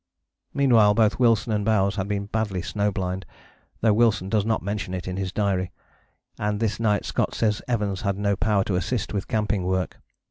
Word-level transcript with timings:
"Meanwhile 0.55 0.95
both 0.95 1.19
Wilson 1.19 1.53
and 1.53 1.63
Bowers 1.63 1.95
had 1.97 2.07
been 2.07 2.25
badly 2.25 2.63
snow 2.63 2.91
blind, 2.91 3.23
though 3.81 3.93
Wilson 3.93 4.29
does 4.29 4.43
not 4.47 4.63
mention 4.63 4.95
it 4.95 5.07
in 5.07 5.15
his 5.15 5.31
diary; 5.31 5.71
and 6.39 6.59
this 6.59 6.79
night 6.79 7.05
Scott 7.05 7.35
says 7.35 7.61
Evans 7.67 8.01
had 8.01 8.17
no 8.17 8.35
power 8.35 8.63
to 8.63 8.75
assist 8.75 9.13
with 9.13 9.27
camping 9.27 9.61
work. 9.63 10.01